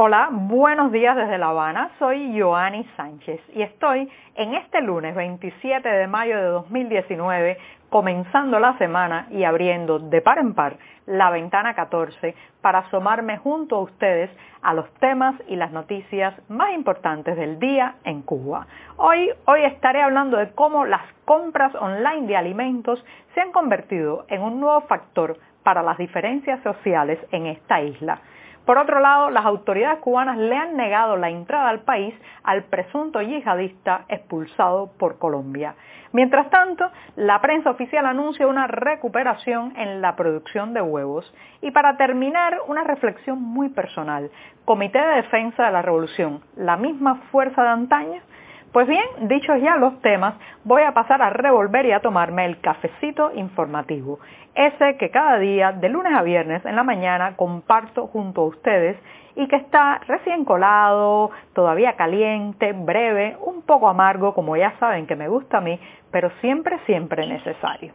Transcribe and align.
Hola, 0.00 0.28
buenos 0.30 0.92
días 0.92 1.16
desde 1.16 1.38
La 1.38 1.48
Habana. 1.48 1.90
Soy 1.98 2.40
Joanny 2.40 2.84
Sánchez 2.96 3.40
y 3.52 3.62
estoy 3.62 4.08
en 4.36 4.54
este 4.54 4.80
lunes 4.80 5.16
27 5.16 5.88
de 5.88 6.06
mayo 6.06 6.36
de 6.36 6.44
2019 6.44 7.58
comenzando 7.88 8.60
la 8.60 8.78
semana 8.78 9.26
y 9.32 9.42
abriendo 9.42 9.98
de 9.98 10.20
par 10.22 10.38
en 10.38 10.54
par 10.54 10.76
la 11.06 11.30
ventana 11.30 11.74
14 11.74 12.36
para 12.60 12.78
asomarme 12.78 13.38
junto 13.38 13.74
a 13.74 13.80
ustedes 13.80 14.30
a 14.62 14.72
los 14.72 14.88
temas 15.00 15.34
y 15.48 15.56
las 15.56 15.72
noticias 15.72 16.32
más 16.48 16.72
importantes 16.74 17.36
del 17.36 17.58
día 17.58 17.96
en 18.04 18.22
Cuba. 18.22 18.68
Hoy, 18.98 19.32
hoy 19.46 19.64
estaré 19.64 20.00
hablando 20.00 20.36
de 20.36 20.52
cómo 20.52 20.84
las 20.84 21.02
compras 21.24 21.74
online 21.74 22.28
de 22.28 22.36
alimentos 22.36 23.04
se 23.34 23.40
han 23.40 23.50
convertido 23.50 24.26
en 24.28 24.42
un 24.42 24.60
nuevo 24.60 24.80
factor 24.82 25.38
para 25.64 25.82
las 25.82 25.98
diferencias 25.98 26.62
sociales 26.62 27.18
en 27.32 27.46
esta 27.46 27.82
isla. 27.82 28.20
Por 28.68 28.76
otro 28.76 29.00
lado, 29.00 29.30
las 29.30 29.46
autoridades 29.46 30.00
cubanas 30.00 30.36
le 30.36 30.54
han 30.54 30.76
negado 30.76 31.16
la 31.16 31.30
entrada 31.30 31.70
al 31.70 31.80
país 31.84 32.14
al 32.42 32.64
presunto 32.64 33.22
yihadista 33.22 34.04
expulsado 34.10 34.92
por 34.98 35.18
Colombia. 35.18 35.74
Mientras 36.12 36.50
tanto, 36.50 36.90
la 37.16 37.40
prensa 37.40 37.70
oficial 37.70 38.04
anuncia 38.04 38.46
una 38.46 38.66
recuperación 38.66 39.72
en 39.74 40.02
la 40.02 40.16
producción 40.16 40.74
de 40.74 40.82
huevos. 40.82 41.34
Y 41.62 41.70
para 41.70 41.96
terminar, 41.96 42.58
una 42.66 42.84
reflexión 42.84 43.40
muy 43.40 43.70
personal. 43.70 44.30
Comité 44.66 44.98
de 44.98 45.16
Defensa 45.22 45.64
de 45.64 45.72
la 45.72 45.80
Revolución, 45.80 46.42
¿la 46.54 46.76
misma 46.76 47.22
fuerza 47.32 47.62
de 47.62 47.68
antaño? 47.70 48.20
Pues 48.72 48.86
bien, 48.86 49.04
dichos 49.28 49.60
ya 49.62 49.76
los 49.76 49.98
temas, 50.02 50.34
voy 50.64 50.82
a 50.82 50.92
pasar 50.92 51.22
a 51.22 51.30
revolver 51.30 51.86
y 51.86 51.92
a 51.92 52.00
tomarme 52.00 52.44
el 52.44 52.60
cafecito 52.60 53.32
informativo, 53.34 54.18
ese 54.54 54.98
que 54.98 55.10
cada 55.10 55.38
día, 55.38 55.72
de 55.72 55.88
lunes 55.88 56.12
a 56.14 56.22
viernes 56.22 56.64
en 56.66 56.76
la 56.76 56.82
mañana, 56.82 57.34
comparto 57.34 58.08
junto 58.08 58.42
a 58.42 58.46
ustedes 58.46 58.98
y 59.36 59.48
que 59.48 59.56
está 59.56 60.00
recién 60.06 60.44
colado, 60.44 61.30
todavía 61.54 61.94
caliente, 61.94 62.72
breve, 62.72 63.38
un 63.40 63.62
poco 63.62 63.88
amargo, 63.88 64.34
como 64.34 64.54
ya 64.54 64.74
saben 64.78 65.06
que 65.06 65.16
me 65.16 65.28
gusta 65.28 65.58
a 65.58 65.60
mí, 65.62 65.80
pero 66.10 66.30
siempre, 66.42 66.78
siempre 66.84 67.26
necesario. 67.26 67.94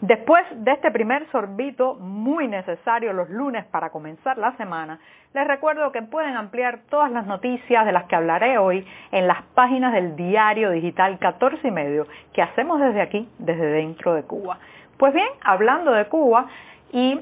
Después 0.00 0.42
de 0.52 0.72
este 0.72 0.90
primer 0.90 1.30
sorbito 1.30 1.94
muy 1.96 2.48
necesario 2.48 3.12
los 3.12 3.28
lunes 3.28 3.66
para 3.66 3.90
comenzar 3.90 4.38
la 4.38 4.56
semana, 4.56 4.98
les 5.34 5.46
recuerdo 5.46 5.92
que 5.92 6.00
pueden 6.00 6.36
ampliar 6.36 6.80
todas 6.88 7.12
las 7.12 7.26
noticias 7.26 7.84
de 7.84 7.92
las 7.92 8.04
que 8.04 8.16
hablaré 8.16 8.56
hoy 8.56 8.86
en 9.12 9.26
las 9.26 9.42
páginas 9.54 9.92
del 9.92 10.16
diario 10.16 10.70
digital 10.70 11.18
14 11.18 11.68
y 11.68 11.70
medio 11.70 12.06
que 12.32 12.40
hacemos 12.40 12.80
desde 12.80 13.02
aquí, 13.02 13.28
desde 13.38 13.66
dentro 13.66 14.14
de 14.14 14.22
Cuba. 14.22 14.58
Pues 14.96 15.12
bien, 15.12 15.28
hablando 15.44 15.92
de 15.92 16.06
Cuba 16.06 16.46
y 16.92 17.20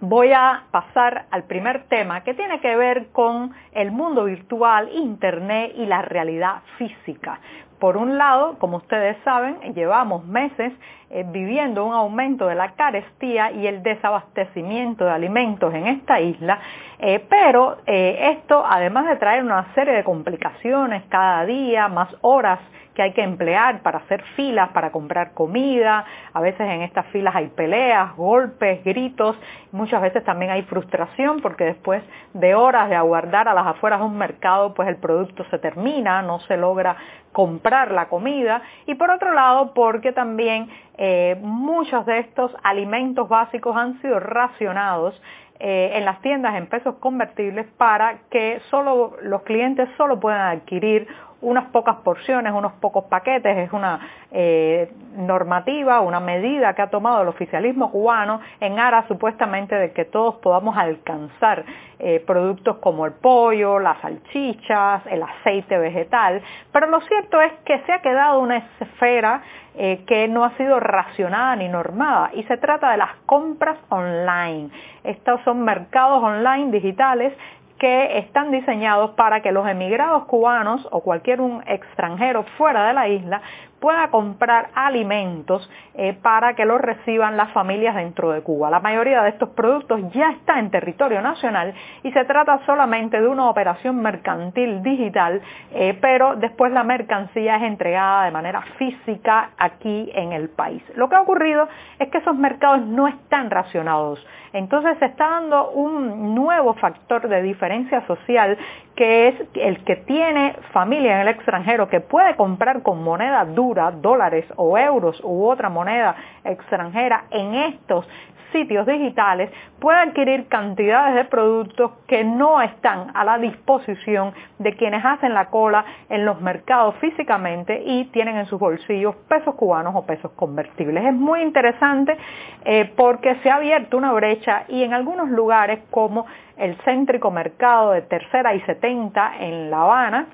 voy 0.00 0.32
a 0.32 0.62
pasar 0.70 1.26
al 1.30 1.44
primer 1.44 1.84
tema 1.84 2.22
que 2.24 2.32
tiene 2.32 2.60
que 2.60 2.76
ver 2.76 3.08
con 3.12 3.52
el 3.72 3.92
mundo 3.92 4.24
virtual, 4.24 4.88
Internet 4.94 5.72
y 5.76 5.84
la 5.84 6.00
realidad 6.00 6.62
física. 6.78 7.40
Por 7.80 7.96
un 7.96 8.18
lado, 8.18 8.58
como 8.58 8.76
ustedes 8.76 9.16
saben, 9.24 9.58
llevamos 9.74 10.26
meses 10.26 10.70
eh, 11.08 11.24
viviendo 11.26 11.86
un 11.86 11.94
aumento 11.94 12.46
de 12.46 12.54
la 12.54 12.74
carestía 12.74 13.50
y 13.52 13.66
el 13.66 13.82
desabastecimiento 13.82 15.06
de 15.06 15.10
alimentos 15.10 15.72
en 15.72 15.86
esta 15.86 16.20
isla, 16.20 16.60
eh, 16.98 17.24
pero 17.28 17.78
eh, 17.86 18.36
esto, 18.36 18.62
además 18.68 19.06
de 19.06 19.16
traer 19.16 19.42
una 19.42 19.72
serie 19.74 19.94
de 19.94 20.04
complicaciones 20.04 21.04
cada 21.08 21.46
día, 21.46 21.88
más 21.88 22.14
horas 22.20 22.60
que 23.00 23.04
hay 23.04 23.12
que 23.12 23.22
emplear 23.22 23.80
para 23.80 24.00
hacer 24.00 24.22
filas, 24.36 24.68
para 24.72 24.92
comprar 24.92 25.32
comida. 25.32 26.04
A 26.34 26.40
veces 26.42 26.60
en 26.60 26.82
estas 26.82 27.06
filas 27.06 27.34
hay 27.34 27.46
peleas, 27.46 28.14
golpes, 28.14 28.84
gritos. 28.84 29.38
Muchas 29.72 30.02
veces 30.02 30.22
también 30.22 30.50
hay 30.50 30.64
frustración 30.64 31.40
porque 31.40 31.64
después 31.64 32.02
de 32.34 32.54
horas 32.54 32.90
de 32.90 32.96
aguardar 32.96 33.48
a 33.48 33.54
las 33.54 33.66
afueras 33.66 34.00
de 34.00 34.04
un 34.04 34.18
mercado, 34.18 34.74
pues 34.74 34.86
el 34.86 34.96
producto 34.96 35.46
se 35.50 35.58
termina, 35.58 36.20
no 36.20 36.40
se 36.40 36.58
logra 36.58 36.94
comprar 37.32 37.90
la 37.90 38.10
comida. 38.10 38.60
Y 38.84 38.94
por 38.96 39.10
otro 39.10 39.32
lado, 39.32 39.72
porque 39.72 40.12
también 40.12 40.68
eh, 40.98 41.38
muchos 41.40 42.04
de 42.04 42.18
estos 42.18 42.54
alimentos 42.62 43.30
básicos 43.30 43.74
han 43.78 43.98
sido 44.02 44.20
racionados 44.20 45.18
eh, 45.58 45.92
en 45.94 46.04
las 46.04 46.20
tiendas 46.20 46.54
en 46.54 46.66
pesos 46.66 46.96
convertibles 47.00 47.66
para 47.78 48.20
que 48.30 48.60
solo 48.70 49.16
los 49.22 49.42
clientes 49.42 49.88
solo 49.96 50.20
puedan 50.20 50.58
adquirir 50.58 51.06
unas 51.42 51.66
pocas 51.70 51.96
porciones, 51.96 52.52
unos 52.52 52.72
pocos 52.74 53.04
paquetes, 53.04 53.56
es 53.56 53.72
una 53.72 54.00
eh, 54.30 54.92
normativa, 55.16 56.00
una 56.00 56.20
medida 56.20 56.74
que 56.74 56.82
ha 56.82 56.90
tomado 56.90 57.22
el 57.22 57.28
oficialismo 57.28 57.90
cubano 57.90 58.40
en 58.60 58.78
aras 58.78 59.06
supuestamente 59.08 59.74
de 59.74 59.92
que 59.92 60.04
todos 60.04 60.36
podamos 60.36 60.76
alcanzar 60.76 61.64
eh, 61.98 62.22
productos 62.26 62.76
como 62.78 63.06
el 63.06 63.12
pollo, 63.12 63.78
las 63.78 64.00
salchichas, 64.00 65.06
el 65.06 65.22
aceite 65.22 65.78
vegetal, 65.78 66.42
pero 66.72 66.86
lo 66.86 67.00
cierto 67.02 67.40
es 67.40 67.52
que 67.64 67.78
se 67.80 67.92
ha 67.92 68.00
quedado 68.00 68.40
una 68.40 68.58
esfera 68.80 69.42
eh, 69.74 70.04
que 70.06 70.26
no 70.28 70.44
ha 70.44 70.56
sido 70.56 70.80
racionada 70.80 71.56
ni 71.56 71.68
normada 71.68 72.30
y 72.34 72.42
se 72.44 72.56
trata 72.56 72.90
de 72.90 72.96
las 72.96 73.14
compras 73.26 73.78
online. 73.88 74.70
Estos 75.04 75.40
son 75.44 75.62
mercados 75.62 76.22
online 76.22 76.70
digitales 76.70 77.32
que 77.80 78.18
están 78.18 78.50
diseñados 78.52 79.12
para 79.12 79.40
que 79.40 79.50
los 79.50 79.66
emigrados 79.66 80.26
cubanos 80.26 80.86
o 80.92 81.00
cualquier 81.00 81.40
un 81.40 81.62
extranjero 81.66 82.44
fuera 82.58 82.86
de 82.86 82.92
la 82.92 83.08
isla 83.08 83.40
pueda 83.80 84.08
comprar 84.10 84.68
alimentos 84.74 85.68
eh, 85.94 86.12
para 86.22 86.54
que 86.54 86.64
los 86.64 86.80
reciban 86.80 87.36
las 87.36 87.50
familias 87.52 87.96
dentro 87.96 88.30
de 88.30 88.42
Cuba. 88.42 88.70
La 88.70 88.80
mayoría 88.80 89.22
de 89.22 89.30
estos 89.30 89.50
productos 89.50 90.00
ya 90.12 90.30
está 90.30 90.58
en 90.58 90.70
territorio 90.70 91.20
nacional 91.22 91.74
y 92.02 92.12
se 92.12 92.24
trata 92.24 92.60
solamente 92.66 93.20
de 93.20 93.26
una 93.26 93.48
operación 93.48 94.00
mercantil 94.02 94.82
digital, 94.82 95.40
eh, 95.72 95.98
pero 96.00 96.36
después 96.36 96.72
la 96.72 96.84
mercancía 96.84 97.56
es 97.56 97.62
entregada 97.62 98.26
de 98.26 98.30
manera 98.30 98.62
física 98.78 99.50
aquí 99.58 100.10
en 100.14 100.32
el 100.32 100.50
país. 100.50 100.82
Lo 100.94 101.08
que 101.08 101.16
ha 101.16 101.20
ocurrido 101.20 101.68
es 101.98 102.08
que 102.08 102.18
esos 102.18 102.36
mercados 102.36 102.82
no 102.86 103.08
están 103.08 103.50
racionados. 103.50 104.24
Entonces 104.52 104.98
se 104.98 105.06
está 105.06 105.30
dando 105.30 105.70
un 105.70 106.34
nuevo 106.34 106.74
factor 106.74 107.28
de 107.28 107.42
diferencia 107.42 108.04
social 108.06 108.58
que 108.96 109.28
es 109.28 109.34
el 109.54 109.82
que 109.84 109.96
tiene 109.96 110.56
familia 110.72 111.14
en 111.14 111.20
el 111.20 111.28
extranjero 111.28 111.88
que 111.88 112.00
puede 112.00 112.36
comprar 112.36 112.82
con 112.82 113.02
moneda 113.02 113.44
dura, 113.44 113.69
dólares 113.74 114.44
o 114.56 114.76
euros 114.76 115.20
u 115.22 115.46
otra 115.46 115.68
moneda 115.68 116.16
extranjera 116.44 117.24
en 117.30 117.54
estos 117.54 118.06
sitios 118.52 118.86
digitales 118.86 119.50
puede 119.78 119.98
adquirir 119.98 120.46
cantidades 120.48 121.14
de 121.14 121.24
productos 121.24 121.92
que 122.06 122.24
no 122.24 122.60
están 122.60 123.10
a 123.14 123.24
la 123.24 123.38
disposición 123.38 124.34
de 124.58 124.74
quienes 124.74 125.04
hacen 125.04 125.34
la 125.34 125.46
cola 125.46 125.84
en 126.08 126.24
los 126.24 126.40
mercados 126.40 126.96
físicamente 126.96 127.82
y 127.84 128.04
tienen 128.06 128.36
en 128.36 128.46
sus 128.46 128.58
bolsillos 128.58 129.14
pesos 129.28 129.54
cubanos 129.54 129.94
o 129.96 130.04
pesos 130.04 130.32
convertibles. 130.32 131.04
Es 131.04 131.14
muy 131.14 131.42
interesante 131.42 132.16
eh, 132.64 132.92
porque 132.96 133.36
se 133.36 133.50
ha 133.50 133.56
abierto 133.56 133.96
una 133.96 134.12
brecha 134.12 134.64
y 134.68 134.82
en 134.82 134.92
algunos 134.92 135.28
lugares 135.30 135.80
como 135.90 136.26
el 136.56 136.76
céntrico 136.84 137.30
mercado 137.30 137.92
de 137.92 138.02
Tercera 138.02 138.54
y 138.54 138.60
70 138.62 139.32
en 139.40 139.70
La 139.70 139.82
Habana, 139.82 140.26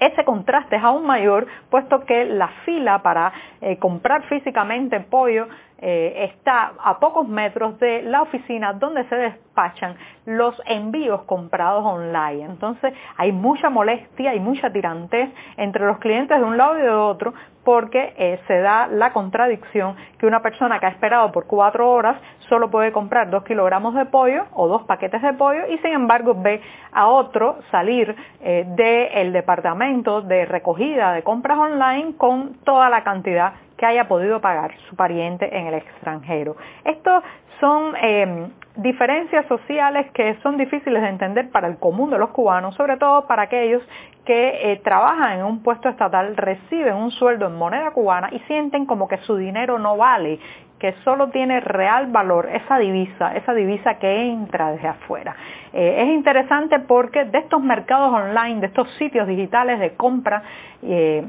ese 0.00 0.24
contraste 0.24 0.76
es 0.76 0.82
aún 0.82 1.06
mayor, 1.06 1.46
puesto 1.70 2.04
que 2.04 2.24
la 2.24 2.48
fila 2.64 3.02
para 3.02 3.32
eh, 3.60 3.78
comprar 3.78 4.24
físicamente 4.24 5.00
pollo 5.00 5.48
eh, 5.86 6.30
está 6.32 6.72
a 6.82 6.98
pocos 6.98 7.28
metros 7.28 7.78
de 7.78 8.00
la 8.04 8.22
oficina 8.22 8.72
donde 8.72 9.04
se 9.04 9.16
despachan 9.16 9.96
los 10.24 10.58
envíos 10.64 11.24
comprados 11.24 11.84
online. 11.84 12.42
Entonces 12.42 12.94
hay 13.18 13.32
mucha 13.32 13.68
molestia 13.68 14.34
y 14.34 14.40
mucha 14.40 14.72
tirantez 14.72 15.28
entre 15.58 15.84
los 15.84 15.98
clientes 15.98 16.38
de 16.38 16.42
un 16.42 16.56
lado 16.56 16.78
y 16.78 16.82
de 16.82 16.88
otro 16.90 17.34
porque 17.64 18.14
eh, 18.16 18.40
se 18.46 18.60
da 18.60 18.86
la 18.86 19.12
contradicción 19.12 19.94
que 20.18 20.26
una 20.26 20.40
persona 20.40 20.80
que 20.80 20.86
ha 20.86 20.90
esperado 20.90 21.32
por 21.32 21.46
cuatro 21.46 21.90
horas 21.90 22.16
solo 22.48 22.70
puede 22.70 22.90
comprar 22.90 23.28
dos 23.28 23.44
kilogramos 23.44 23.94
de 23.94 24.06
pollo 24.06 24.46
o 24.54 24.68
dos 24.68 24.84
paquetes 24.84 25.20
de 25.20 25.34
pollo 25.34 25.66
y 25.68 25.76
sin 25.78 25.92
embargo 25.92 26.34
ve 26.34 26.62
a 26.92 27.08
otro 27.08 27.58
salir 27.70 28.16
eh, 28.40 28.64
del 28.68 29.34
departamento 29.34 30.22
de 30.22 30.46
recogida 30.46 31.12
de 31.12 31.22
compras 31.22 31.58
online 31.58 32.16
con 32.16 32.54
toda 32.64 32.88
la 32.88 33.04
cantidad 33.04 33.52
que 33.84 33.88
haya 33.88 34.08
podido 34.08 34.40
pagar 34.40 34.72
su 34.88 34.96
pariente 34.96 35.54
en 35.54 35.66
el 35.66 35.74
extranjero. 35.74 36.56
Estos 36.84 37.22
son 37.60 37.94
em, 38.00 38.50
diferencias 38.76 39.44
sociales 39.46 40.10
que 40.14 40.36
son 40.42 40.56
difíciles 40.56 41.02
de 41.02 41.08
entender 41.10 41.50
para 41.50 41.68
el 41.68 41.76
común 41.76 42.08
de 42.08 42.16
los 42.16 42.30
cubanos, 42.30 42.74
sobre 42.76 42.96
todo 42.96 43.26
para 43.26 43.42
aquellos 43.42 43.82
que 44.24 44.72
eh, 44.72 44.80
trabajan 44.82 45.40
en 45.40 45.44
un 45.44 45.62
puesto 45.62 45.90
estatal, 45.90 46.34
reciben 46.34 46.94
un 46.94 47.10
sueldo 47.10 47.46
en 47.46 47.56
moneda 47.56 47.90
cubana 47.90 48.30
y 48.32 48.38
sienten 48.46 48.86
como 48.86 49.06
que 49.06 49.18
su 49.18 49.36
dinero 49.36 49.78
no 49.78 49.98
vale, 49.98 50.38
que 50.78 50.94
solo 51.04 51.28
tiene 51.28 51.60
real 51.60 52.06
valor 52.06 52.48
esa 52.50 52.78
divisa, 52.78 53.36
esa 53.36 53.52
divisa 53.52 53.98
que 53.98 54.30
entra 54.30 54.72
desde 54.72 54.88
afuera. 54.88 55.36
Eh, 55.74 55.96
es 55.98 56.08
interesante 56.08 56.78
porque 56.80 57.26
de 57.26 57.38
estos 57.38 57.62
mercados 57.62 58.14
online, 58.14 58.60
de 58.60 58.66
estos 58.68 58.90
sitios 58.94 59.28
digitales 59.28 59.78
de 59.78 59.94
compra, 59.94 60.42
eh, 60.82 61.22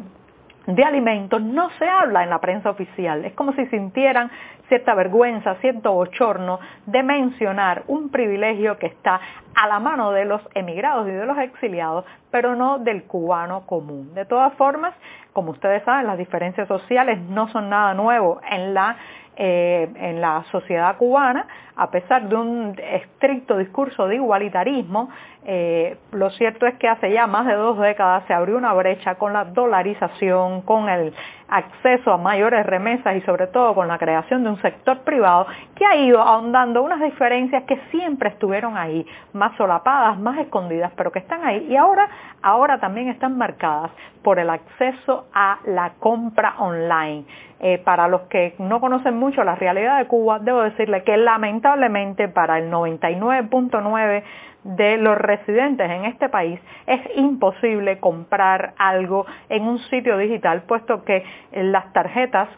de 0.68 0.84
alimentos 0.84 1.42
no 1.42 1.70
se 1.78 1.88
habla 1.88 2.24
en 2.24 2.30
la 2.30 2.40
prensa 2.40 2.70
oficial. 2.70 3.26
Es 3.26 3.34
como 3.34 3.54
si 3.54 3.66
sintieran 3.68 4.32
cierta 4.68 4.96
vergüenza, 4.96 5.56
cierto 5.56 5.94
bochorno 5.94 6.60
de 6.86 7.04
mencionar 7.04 7.84
un 7.88 8.10
privilegio 8.10 8.78
que 8.78 8.88
está 8.88 9.20
a 9.56 9.68
la 9.68 9.80
mano 9.80 10.12
de 10.12 10.26
los 10.26 10.42
emigrados 10.54 11.08
y 11.08 11.12
de 11.12 11.26
los 11.26 11.38
exiliados, 11.38 12.06
pero 12.32 12.56
no 12.56 12.80
del 12.80 13.04
cubano 13.04 13.66
común. 13.66 14.14
De 14.14 14.26
todas 14.26 14.54
formas, 14.56 14.94
como 15.34 15.52
ustedes 15.52 15.84
saben, 15.84 16.08
las 16.08 16.18
diferencias 16.18 16.68
sociales 16.68 17.20
no 17.30 17.48
son 17.50 17.70
nada 17.70 17.94
nuevo 17.94 18.42
en 18.50 18.74
la 18.74 18.98
eh, 19.38 19.90
en 19.96 20.22
la 20.22 20.44
sociedad 20.52 20.98
cubana, 20.98 21.48
a 21.76 21.92
pesar 21.92 22.30
de 22.30 22.36
un 22.36 22.76
estricto 22.80 23.58
discurso 23.58 24.08
de 24.08 24.16
igualitarismo, 24.16 25.10
eh, 25.46 25.98
lo 26.12 26.30
cierto 26.32 26.66
es 26.66 26.76
que 26.76 26.88
hace 26.88 27.12
ya 27.12 27.28
más 27.28 27.46
de 27.46 27.54
dos 27.54 27.78
décadas 27.80 28.24
se 28.28 28.34
abrió 28.34 28.58
una 28.58 28.74
brecha 28.74 29.16
con 29.16 29.34
la 29.34 29.46
dolarización, 29.46 30.62
con 30.62 30.90
el 30.90 31.14
acceso 31.48 32.12
a 32.12 32.18
mayores 32.18 32.66
remesas 32.66 33.16
y 33.16 33.22
sobre 33.22 33.48
todo 33.48 33.76
con 33.76 33.88
la 33.88 33.98
creación 33.98 34.44
de 34.44 34.50
un 34.50 34.62
sector 34.62 35.00
privado 35.00 35.48
que 35.76 35.86
ha 35.86 35.96
ido 35.96 36.22
ahondando 36.22 36.82
unas 36.82 37.02
diferencias 37.02 37.64
que 37.64 37.78
siempre 37.92 38.30
estuvieron 38.30 38.78
ahí, 38.78 39.06
más 39.34 39.56
solapadas, 39.58 40.18
más 40.20 40.38
escondidas, 40.40 40.92
pero 40.96 41.12
que 41.12 41.20
están 41.20 41.46
ahí 41.46 41.68
y 41.70 41.76
ahora, 41.76 42.10
ahora 42.42 42.80
también 42.80 43.10
están 43.10 43.38
marcadas 43.38 43.92
por 44.24 44.40
el 44.40 44.50
acceso 44.50 45.28
a 45.34 45.60
la 45.66 45.92
compra 46.00 46.56
online. 46.60 47.26
Eh, 47.60 47.78
para 47.78 48.08
los 48.08 48.22
que 48.24 48.54
no 48.60 48.82
conocen 48.82 49.16
mucho 49.16 49.44
la 49.44 49.56
realidad 49.56 50.00
de 50.00 50.08
Cuba, 50.08 50.40
debo 50.40 50.62
decirle 50.62 51.04
que 51.04 51.16
lamentablemente 51.16 52.28
para 52.28 52.60
el 52.60 52.70
99.9 52.70 54.24
de 54.66 54.98
los 54.98 55.16
residentes 55.18 55.90
en 55.90 56.06
este 56.06 56.28
país 56.28 56.60
es 56.88 57.00
imposible 57.16 58.00
comprar 58.00 58.74
algo 58.78 59.26
en 59.48 59.64
un 59.64 59.80
sitio 59.90 60.18
digital, 60.18 60.64
puesto 60.64 61.06
que 61.06 61.24
las 61.52 61.94
tarjetas 61.94 62.50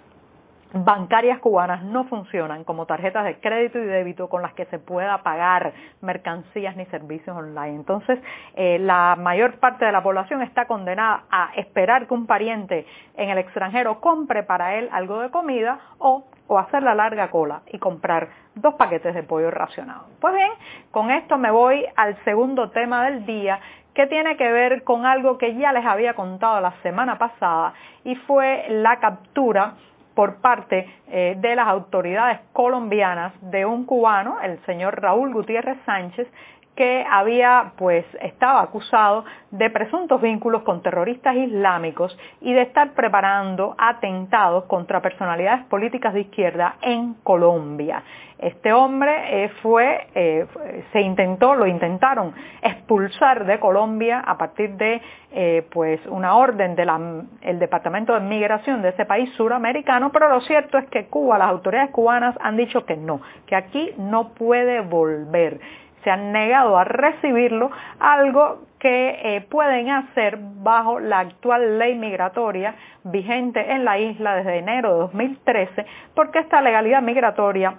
bancarias 0.73 1.39
cubanas 1.39 1.83
no 1.83 2.05
funcionan 2.05 2.63
como 2.63 2.85
tarjetas 2.85 3.25
de 3.25 3.39
crédito 3.39 3.79
y 3.79 3.85
débito 3.85 4.29
con 4.29 4.41
las 4.41 4.53
que 4.53 4.65
se 4.65 4.79
pueda 4.79 5.21
pagar 5.23 5.73
mercancías 6.01 6.75
ni 6.75 6.85
servicios 6.85 7.35
online. 7.35 7.75
Entonces, 7.75 8.19
eh, 8.55 8.77
la 8.79 9.15
mayor 9.17 9.59
parte 9.59 9.85
de 9.85 9.91
la 9.91 10.03
población 10.03 10.41
está 10.41 10.65
condenada 10.65 11.23
a 11.29 11.51
esperar 11.55 12.07
que 12.07 12.13
un 12.13 12.25
pariente 12.25 12.85
en 13.15 13.29
el 13.29 13.37
extranjero 13.37 13.99
compre 14.01 14.43
para 14.43 14.75
él 14.75 14.89
algo 14.91 15.21
de 15.21 15.29
comida 15.29 15.79
o, 15.99 16.25
o 16.47 16.57
hacer 16.57 16.83
la 16.83 16.95
larga 16.95 17.29
cola 17.29 17.61
y 17.71 17.77
comprar 17.79 18.29
dos 18.55 18.75
paquetes 18.75 19.13
de 19.13 19.23
pollo 19.23 19.51
racionado. 19.51 20.05
Pues 20.19 20.33
bien, 20.33 20.51
con 20.91 21.11
esto 21.11 21.37
me 21.37 21.51
voy 21.51 21.85
al 21.95 22.15
segundo 22.23 22.69
tema 22.71 23.05
del 23.05 23.25
día 23.25 23.59
que 23.93 24.07
tiene 24.07 24.37
que 24.37 24.51
ver 24.51 24.83
con 24.83 25.05
algo 25.05 25.37
que 25.37 25.55
ya 25.55 25.73
les 25.73 25.85
había 25.85 26.13
contado 26.13 26.61
la 26.61 26.71
semana 26.83 27.17
pasada 27.17 27.73
y 28.03 28.15
fue 28.15 28.65
la 28.69 28.99
captura 28.99 29.73
por 30.13 30.41
parte 30.41 30.89
eh, 31.09 31.35
de 31.37 31.55
las 31.55 31.67
autoridades 31.67 32.39
colombianas 32.53 33.33
de 33.39 33.65
un 33.65 33.85
cubano, 33.85 34.39
el 34.41 34.59
señor 34.65 34.99
Raúl 34.99 35.31
Gutiérrez 35.31 35.77
Sánchez, 35.85 36.27
que 36.77 37.03
había, 37.09 37.73
pues, 37.75 38.05
estaba 38.21 38.61
acusado 38.61 39.25
de 39.49 39.69
presuntos 39.71 40.21
vínculos 40.21 40.61
con 40.61 40.83
terroristas 40.83 41.35
islámicos 41.35 42.17
y 42.39 42.53
de 42.53 42.61
estar 42.61 42.91
preparando 42.91 43.75
atentados 43.79 44.65
contra 44.65 45.01
personalidades 45.01 45.65
políticas 45.65 46.13
de 46.13 46.21
izquierda 46.21 46.75
en 46.81 47.15
Colombia. 47.23 48.03
Este 48.37 48.71
hombre 48.71 49.45
eh, 49.45 49.49
fue, 49.63 50.07
eh, 50.13 50.45
se 50.93 51.01
intentó, 51.01 51.55
lo 51.55 51.65
intentaron 51.65 52.35
expulsar 52.61 53.45
de 53.47 53.59
Colombia 53.59 54.19
a 54.19 54.37
partir 54.37 54.77
de 54.77 55.01
eh, 55.31 55.65
pues 55.71 55.99
una 56.05 56.35
orden 56.35 56.75
del 56.75 57.57
Departamento 57.57 58.13
de 58.13 58.19
Migración 58.19 58.83
de 58.83 58.89
ese 58.89 59.05
país 59.05 59.31
suramericano, 59.33 60.11
pero 60.11 60.29
lo 60.29 60.41
cierto 60.41 60.77
es 60.77 60.85
que 60.89 61.07
Cuba, 61.07 61.39
las 61.39 61.49
autoridades 61.49 61.89
cubanas 61.89 62.35
han 62.39 62.57
dicho 62.57 62.85
que 62.85 62.95
no, 62.95 63.21
que 63.47 63.55
aquí 63.55 63.91
no 63.97 64.29
puede 64.35 64.81
volver 64.81 65.59
se 66.07 66.11
han 66.11 66.31
negado 66.31 66.77
a 66.77 66.85
recibirlo, 66.85 67.69
algo 67.99 68.59
que 68.79 69.45
pueden 69.49 69.89
hacer 69.89 70.37
bajo 70.39 71.01
la 71.01 71.19
actual 71.19 71.77
ley 71.77 71.95
migratoria 71.95 72.75
vigente 73.03 73.73
en 73.73 73.83
la 73.83 73.99
isla 73.99 74.37
desde 74.37 74.59
enero 74.59 74.93
de 74.93 74.99
2013, 74.99 75.85
porque 76.15 76.39
esta 76.39 76.61
legalidad 76.61 77.01
migratoria 77.01 77.73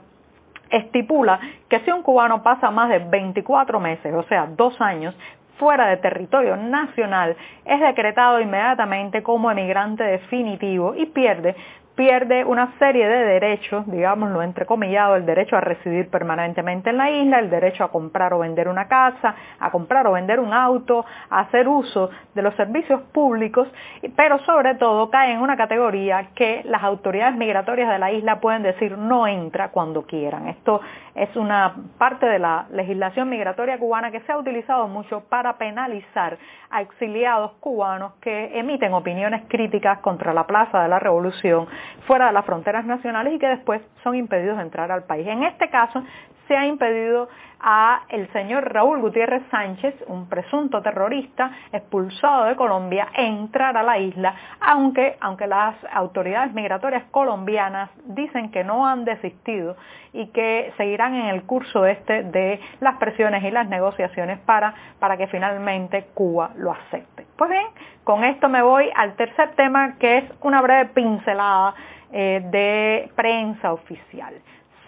estipula 0.68 1.40
que 1.70 1.80
si 1.80 1.90
un 1.90 2.02
cubano 2.02 2.42
pasa 2.42 2.70
más 2.70 2.90
de 2.90 2.98
24 2.98 3.80
meses, 3.80 4.12
o 4.12 4.24
sea, 4.24 4.44
dos 4.44 4.78
años, 4.78 5.16
fuera 5.56 5.86
de 5.86 5.96
territorio 5.96 6.54
nacional, 6.58 7.34
es 7.64 7.80
decretado 7.80 8.40
inmediatamente 8.40 9.22
como 9.22 9.50
emigrante 9.50 10.04
definitivo 10.04 10.94
y 10.94 11.06
pierde 11.06 11.56
pierde 11.98 12.44
una 12.44 12.78
serie 12.78 13.08
de 13.08 13.24
derechos, 13.24 13.84
digámoslo 13.90 14.40
entrecomillado, 14.40 15.16
el 15.16 15.26
derecho 15.26 15.56
a 15.56 15.60
residir 15.60 16.08
permanentemente 16.08 16.90
en 16.90 16.96
la 16.96 17.10
isla, 17.10 17.40
el 17.40 17.50
derecho 17.50 17.82
a 17.82 17.90
comprar 17.90 18.32
o 18.32 18.38
vender 18.38 18.68
una 18.68 18.86
casa, 18.86 19.34
a 19.58 19.70
comprar 19.72 20.06
o 20.06 20.12
vender 20.12 20.38
un 20.38 20.52
auto, 20.52 21.04
a 21.28 21.40
hacer 21.40 21.66
uso 21.66 22.08
de 22.36 22.42
los 22.42 22.54
servicios 22.54 23.00
públicos, 23.12 23.66
pero 24.14 24.38
sobre 24.44 24.76
todo 24.76 25.10
cae 25.10 25.32
en 25.32 25.40
una 25.40 25.56
categoría 25.56 26.28
que 26.36 26.62
las 26.66 26.84
autoridades 26.84 27.36
migratorias 27.36 27.90
de 27.90 27.98
la 27.98 28.12
isla 28.12 28.38
pueden 28.38 28.62
decir 28.62 28.96
no 28.96 29.26
entra 29.26 29.72
cuando 29.72 30.06
quieran. 30.06 30.46
Esto 30.46 30.80
es 31.16 31.34
una 31.34 31.74
parte 31.98 32.26
de 32.26 32.38
la 32.38 32.66
legislación 32.70 33.28
migratoria 33.28 33.76
cubana 33.76 34.12
que 34.12 34.20
se 34.20 34.30
ha 34.30 34.38
utilizado 34.38 34.86
mucho 34.86 35.24
para 35.28 35.58
penalizar 35.58 36.38
a 36.70 36.80
exiliados 36.80 37.54
cubanos 37.58 38.12
que 38.20 38.56
emiten 38.56 38.92
opiniones 38.92 39.42
críticas 39.48 39.98
contra 39.98 40.32
la 40.32 40.46
Plaza 40.46 40.80
de 40.80 40.88
la 40.88 41.00
Revolución 41.00 41.66
fuera 42.06 42.26
de 42.26 42.32
las 42.32 42.44
fronteras 42.44 42.84
nacionales 42.84 43.34
y 43.34 43.38
que 43.38 43.48
después 43.48 43.82
son 44.02 44.14
impedidos 44.14 44.56
de 44.56 44.62
entrar 44.62 44.90
al 44.90 45.04
país. 45.04 45.26
En 45.26 45.42
este 45.42 45.68
caso 45.68 46.02
se 46.48 46.56
ha 46.56 46.66
impedido 46.66 47.28
a 47.60 48.02
el 48.08 48.30
señor 48.32 48.72
Raúl 48.72 49.00
Gutiérrez 49.00 49.42
Sánchez, 49.50 49.94
un 50.06 50.28
presunto 50.28 50.80
terrorista 50.80 51.50
expulsado 51.72 52.44
de 52.44 52.56
Colombia, 52.56 53.08
entrar 53.14 53.76
a 53.76 53.82
la 53.82 53.98
isla, 53.98 54.34
aunque, 54.60 55.16
aunque 55.20 55.46
las 55.46 55.74
autoridades 55.92 56.52
migratorias 56.54 57.04
colombianas 57.10 57.90
dicen 58.04 58.50
que 58.50 58.64
no 58.64 58.86
han 58.86 59.04
desistido 59.04 59.76
y 60.12 60.28
que 60.28 60.72
seguirán 60.76 61.14
en 61.14 61.26
el 61.26 61.42
curso 61.42 61.84
este 61.84 62.22
de 62.22 62.60
las 62.80 62.96
presiones 62.96 63.44
y 63.44 63.50
las 63.50 63.68
negociaciones 63.68 64.38
para, 64.40 64.74
para 64.98 65.16
que 65.16 65.26
finalmente 65.26 66.06
Cuba 66.14 66.50
lo 66.56 66.72
acepte. 66.72 67.26
Pues 67.36 67.50
bien, 67.50 67.66
con 68.04 68.24
esto 68.24 68.48
me 68.48 68.62
voy 68.62 68.90
al 68.94 69.14
tercer 69.16 69.50
tema 69.56 69.96
que 69.98 70.18
es 70.18 70.24
una 70.42 70.62
breve 70.62 70.86
pincelada 70.94 71.74
eh, 72.12 72.40
de 72.50 73.10
prensa 73.14 73.72
oficial. 73.72 74.34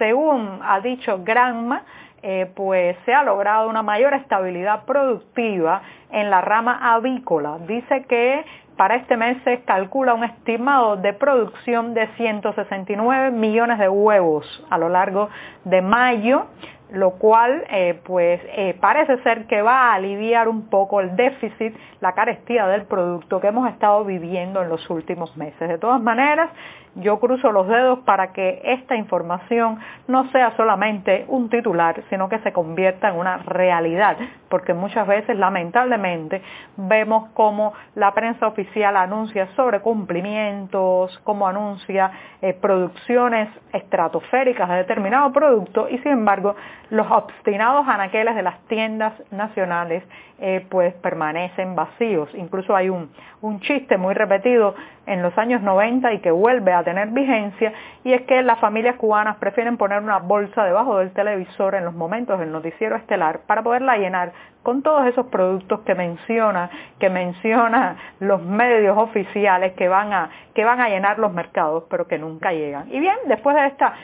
Según 0.00 0.60
ha 0.62 0.80
dicho 0.80 1.20
Granma, 1.22 1.82
eh, 2.22 2.50
pues 2.56 2.96
se 3.04 3.12
ha 3.12 3.22
logrado 3.22 3.68
una 3.68 3.82
mayor 3.82 4.14
estabilidad 4.14 4.86
productiva 4.86 5.82
en 6.10 6.30
la 6.30 6.40
rama 6.40 6.94
avícola. 6.94 7.58
Dice 7.68 8.04
que 8.08 8.42
para 8.78 8.94
este 8.94 9.18
mes 9.18 9.36
se 9.44 9.60
calcula 9.60 10.14
un 10.14 10.24
estimado 10.24 10.96
de 10.96 11.12
producción 11.12 11.92
de 11.92 12.08
169 12.16 13.30
millones 13.30 13.78
de 13.78 13.90
huevos 13.90 14.46
a 14.70 14.78
lo 14.78 14.88
largo 14.88 15.28
de 15.66 15.82
mayo, 15.82 16.46
lo 16.92 17.12
cual 17.12 17.64
eh, 17.70 18.00
pues 18.04 18.40
eh, 18.56 18.76
parece 18.80 19.22
ser 19.22 19.46
que 19.46 19.62
va 19.62 19.90
a 19.90 19.94
aliviar 19.94 20.48
un 20.48 20.68
poco 20.68 21.00
el 21.00 21.16
déficit, 21.16 21.74
la 22.00 22.12
carestía 22.12 22.66
del 22.66 22.82
producto 22.82 23.40
que 23.40 23.48
hemos 23.48 23.68
estado 23.70 24.04
viviendo 24.04 24.62
en 24.62 24.68
los 24.68 24.88
últimos 24.90 25.36
meses. 25.36 25.68
De 25.68 25.78
todas 25.78 26.00
maneras, 26.00 26.50
yo 26.96 27.20
cruzo 27.20 27.52
los 27.52 27.68
dedos 27.68 28.00
para 28.00 28.32
que 28.32 28.60
esta 28.64 28.96
información 28.96 29.78
no 30.08 30.30
sea 30.32 30.56
solamente 30.56 31.24
un 31.28 31.48
titular, 31.48 32.02
sino 32.10 32.28
que 32.28 32.38
se 32.40 32.52
convierta 32.52 33.08
en 33.08 33.16
una 33.16 33.38
realidad, 33.38 34.16
porque 34.50 34.74
muchas 34.74 35.06
veces 35.06 35.38
lamentablemente 35.38 36.42
vemos 36.76 37.30
cómo 37.34 37.72
la 37.94 38.12
prensa 38.12 38.48
oficial 38.48 38.96
anuncia 38.96 39.48
sobre 39.54 39.80
cumplimientos, 39.80 41.18
cómo 41.24 41.46
anuncia 41.48 42.10
eh, 42.42 42.52
producciones 42.52 43.48
estratosféricas 43.72 44.68
de 44.68 44.76
determinado 44.76 45.32
producto 45.32 45.88
y 45.88 45.98
sin 45.98 46.12
embargo 46.12 46.56
los 46.90 47.08
obstinados 47.10 47.86
anaqueles 47.86 48.34
de 48.34 48.42
las 48.42 48.58
tiendas 48.66 49.14
nacionales 49.30 50.02
eh, 50.42 50.66
pues 50.68 50.94
permanecen 50.94 51.76
vacíos. 51.76 52.28
Incluso 52.34 52.74
hay 52.74 52.88
un, 52.88 53.10
un 53.42 53.60
chiste 53.60 53.98
muy 53.98 54.14
repetido 54.14 54.74
en 55.06 55.22
los 55.22 55.36
años 55.38 55.60
90 55.62 56.12
y 56.14 56.20
que 56.20 56.30
vuelve 56.30 56.72
a 56.72 56.82
tener 56.82 57.08
vigencia 57.08 57.72
y 58.04 58.12
es 58.12 58.22
que 58.22 58.42
las 58.42 58.58
familias 58.58 58.96
cubanas 58.96 59.36
prefieren 59.36 59.76
poner 59.76 60.02
una 60.02 60.18
bolsa 60.18 60.64
debajo 60.64 60.98
del 60.98 61.12
televisor 61.12 61.74
en 61.74 61.84
los 61.84 61.94
momentos 61.94 62.38
del 62.38 62.52
noticiero 62.52 62.96
estelar 62.96 63.40
para 63.46 63.62
poderla 63.62 63.96
llenar 63.98 64.32
con 64.62 64.82
todos 64.82 65.06
esos 65.06 65.26
productos 65.26 65.80
que 65.80 65.94
menciona, 65.94 66.70
que 66.98 67.08
menciona 67.08 67.96
los 68.20 68.42
medios 68.42 68.96
oficiales 68.98 69.72
que 69.72 69.88
van 69.88 70.12
a, 70.12 70.30
que 70.54 70.64
van 70.64 70.80
a 70.80 70.88
llenar 70.88 71.18
los 71.18 71.32
mercados 71.32 71.84
pero 71.88 72.06
que 72.06 72.18
nunca 72.18 72.52
llegan. 72.52 72.88
Y 72.92 73.00
bien, 73.00 73.16
después 73.26 73.56
de 73.56 73.66
esta 73.66 73.94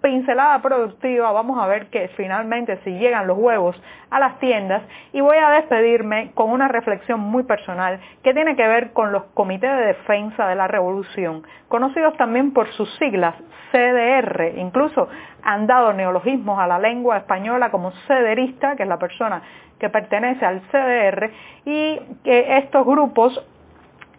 pincelada 0.00 0.60
productiva, 0.62 1.32
vamos 1.32 1.58
a 1.58 1.66
ver 1.66 1.86
que 1.86 2.08
finalmente 2.16 2.78
si 2.84 2.90
llegan 2.90 3.26
los 3.26 3.38
huevos 3.38 3.80
a 4.10 4.20
las 4.20 4.38
tiendas 4.38 4.82
y 5.12 5.20
voy 5.20 5.36
a 5.36 5.50
despedirme 5.50 6.30
con 6.34 6.50
una 6.50 6.68
reflexión 6.68 7.20
muy 7.20 7.42
personal 7.42 8.00
que 8.22 8.34
tiene 8.34 8.56
que 8.56 8.66
ver 8.66 8.92
con 8.92 9.12
los 9.12 9.24
comités 9.34 9.70
de 9.70 9.86
defensa 9.86 10.46
de 10.46 10.54
la 10.54 10.68
revolución, 10.68 11.42
conocidos 11.68 12.16
también 12.16 12.52
por 12.52 12.68
sus 12.72 12.94
siglas 12.98 13.34
CDR, 13.72 14.52
incluso 14.56 15.08
han 15.42 15.66
dado 15.66 15.92
neologismos 15.92 16.58
a 16.58 16.66
la 16.66 16.78
lengua 16.78 17.18
española 17.18 17.70
como 17.70 17.90
cederista, 18.06 18.76
que 18.76 18.84
es 18.84 18.88
la 18.88 18.98
persona 18.98 19.42
que 19.78 19.90
pertenece 19.90 20.44
al 20.44 20.60
CDR, 20.70 21.30
y 21.64 22.00
que 22.24 22.58
estos 22.58 22.86
grupos 22.86 23.44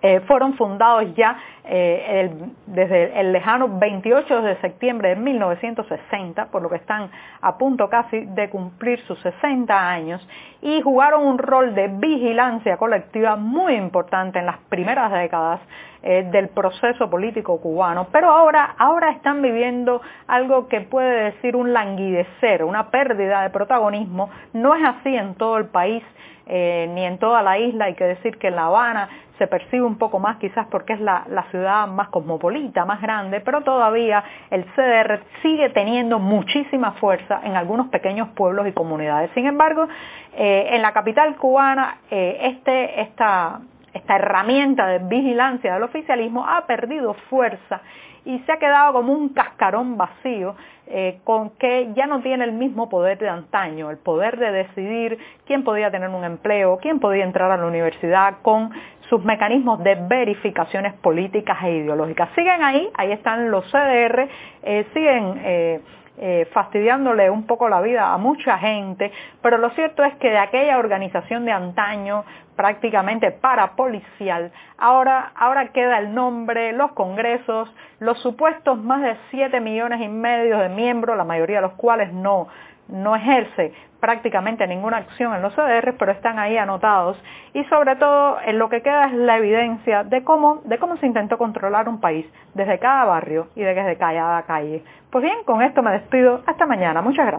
eh, 0.02 0.20
fueron 0.28 0.54
fundados 0.54 1.16
ya 1.16 1.38
eh, 1.64 2.32
desde 2.68 3.20
el 3.20 3.34
lejano 3.34 3.68
28 3.80 4.42
de 4.44 4.56
septiembre 4.58 5.10
de 5.10 5.16
1960, 5.16 6.46
por 6.46 6.62
lo 6.62 6.70
que 6.70 6.76
están 6.76 7.10
a 7.42 7.58
punto 7.58 7.90
casi 7.90 8.26
de 8.26 8.48
cumplir 8.50 9.00
sus 9.08 9.20
60 9.22 9.90
años, 9.90 10.28
y 10.62 10.82
jugaron 10.82 11.26
un 11.26 11.40
rol 11.40 11.74
de 11.74 11.88
vigilancia 11.88 12.78
colectiva 12.78 13.38
muy 13.38 13.74
importante 13.74 14.38
en 14.38 14.46
las 14.46 14.60
primeras 14.70 15.12
décadas 15.12 15.62
eh, 16.04 16.28
del 16.32 16.50
proceso 16.50 17.10
político 17.10 17.60
cubano, 17.60 18.08
pero 18.12 18.30
ahora, 18.30 18.76
ahora 18.78 19.10
están 19.10 19.42
viviendo 19.42 20.02
algo 20.28 20.68
que 20.68 20.82
puede 20.82 21.32
decir 21.32 21.56
un 21.56 21.74
languidecer, 21.74 22.64
una 22.64 22.92
pérdida 22.92 23.42
de 23.42 23.50
protagonismo. 23.50 24.30
No 24.54 24.76
es 24.76 24.88
así 24.88 25.16
en 25.16 25.34
todo 25.36 25.58
el 25.58 25.66
país. 25.66 26.04
ni 26.50 27.04
en 27.04 27.18
toda 27.18 27.42
la 27.42 27.58
isla, 27.60 27.86
hay 27.86 27.96
que 27.96 28.06
decir 28.06 28.38
que 28.38 28.48
en 28.48 28.56
La 28.56 28.68
Habana 28.68 29.10
se 29.38 29.48
percibe 29.48 29.84
un 29.84 29.98
poco 29.98 30.20
más 30.20 30.38
quizás 30.38 30.68
porque 30.68 30.94
es 30.94 31.00
la, 31.00 31.26
ciudad 31.52 31.88
más 31.88 32.10
cosmopolita, 32.10 32.86
más 32.86 33.02
grande, 33.02 33.40
pero 33.42 33.62
todavía 33.62 34.24
el 34.50 34.66
CDR 34.76 35.22
sigue 35.42 35.70
teniendo 35.70 36.20
muchísima 36.20 36.94
fuerza 36.94 37.42
en 37.44 37.56
algunos 37.56 37.88
pequeños 37.88 38.30
pueblos 38.30 38.68
y 38.68 38.72
comunidades. 38.74 39.32
Sin 39.34 39.46
embargo, 39.46 39.88
eh, 40.36 40.70
en 40.72 40.82
la 40.82 40.92
capital 40.94 41.36
cubana, 41.38 41.98
eh, 42.10 42.38
este, 42.42 43.02
esta, 43.02 43.60
esta 43.98 44.16
herramienta 44.16 44.88
de 44.88 45.00
vigilancia 45.00 45.74
del 45.74 45.84
oficialismo 45.84 46.46
ha 46.48 46.66
perdido 46.66 47.14
fuerza 47.30 47.82
y 48.26 48.40
se 48.40 48.52
ha 48.52 48.58
quedado 48.58 48.94
como 48.94 49.14
un 49.14 49.30
cascarón 49.30 49.98
vacío 49.98 50.56
eh, 50.88 51.20
con 51.24 51.52
que 51.52 51.94
ya 51.96 52.08
no 52.08 52.22
tiene 52.22 52.44
el 52.44 52.52
mismo 52.52 52.90
poder 52.90 53.18
de 53.18 53.30
antaño, 53.30 53.90
el 53.90 53.98
poder 53.98 54.38
de 54.38 54.52
decidir 54.52 55.18
quién 55.46 55.64
podía 55.64 55.92
tener 55.92 56.10
un 56.10 56.24
empleo, 56.24 56.78
quién 56.82 57.00
podía 57.00 57.24
entrar 57.24 57.52
a 57.52 57.58
la 57.58 57.66
universidad 57.66 58.36
con 58.42 58.72
sus 59.10 59.24
mecanismos 59.24 59.82
de 59.84 59.96
verificaciones 59.96 60.94
políticas 60.96 61.58
e 61.64 61.72
ideológicas. 61.72 62.30
Siguen 62.36 62.64
ahí, 62.64 62.90
ahí 62.96 63.12
están 63.12 63.50
los 63.50 63.66
CDR, 63.72 64.28
eh, 64.64 64.86
siguen 64.94 65.42
eh, 65.44 65.82
eh, 66.18 66.48
fastidiándole 66.52 67.30
un 67.30 67.46
poco 67.46 67.70
la 67.70 67.80
vida 67.82 68.14
a 68.14 68.18
mucha 68.18 68.58
gente, 68.58 69.12
pero 69.42 69.58
lo 69.58 69.70
cierto 69.72 70.04
es 70.04 70.16
que 70.16 70.30
de 70.30 70.38
aquella 70.38 70.80
organización 70.80 71.46
de 71.46 71.52
antaño, 71.52 72.24
prácticamente 72.56 73.32
parapolicial, 73.32 74.52
ahora, 74.80 75.32
ahora 75.36 75.68
queda 75.70 76.00
el 76.00 76.16
nombre, 76.16 76.74
los 76.74 76.94
congresos, 76.94 77.72
los 78.00 78.20
supuestos 78.20 78.82
más 78.82 79.04
de 79.04 79.16
7 79.30 79.60
millones 79.60 80.02
y 80.02 80.08
medio 80.08 80.58
de 80.58 80.70
miembros, 80.70 81.16
la 81.16 81.24
mayoría 81.24 81.58
de 81.58 81.64
los 81.64 81.74
cuales 81.74 82.12
no, 82.12 82.48
no 82.90 83.16
ejerce 83.16 83.74
prácticamente 84.00 84.68
ninguna 84.68 84.98
acción 84.98 85.34
en 85.36 85.42
los 85.42 85.54
CDR, 85.54 85.96
pero 85.98 86.12
están 86.12 86.40
ahí 86.40 86.58
anotados 86.58 87.22
y 87.54 87.64
sobre 87.66 87.96
todo 87.96 88.38
en 88.46 88.60
lo 88.60 88.70
que 88.70 88.82
queda 88.82 89.08
es 89.08 89.14
la 89.14 89.38
evidencia 89.38 90.04
de 90.04 90.24
cómo, 90.24 90.62
de 90.66 90.78
cómo 90.78 90.98
se 90.98 91.08
intentó 91.08 91.38
controlar 91.38 91.90
un 91.90 92.00
país 92.00 92.26
desde 92.54 92.80
cada 92.80 93.06
barrio 93.06 93.48
y 93.56 93.62
desde 93.62 93.98
cada 93.98 94.44
calle. 94.44 94.84
Pues 95.12 95.24
bien, 95.24 95.44
con 95.46 95.62
esto 95.62 95.82
me 95.82 95.92
despido. 95.92 96.42
Hasta 96.46 96.66
mañana. 96.66 97.02
Muchas 97.02 97.26
gracias. 97.26 97.36